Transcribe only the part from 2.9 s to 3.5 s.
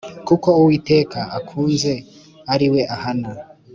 ahana,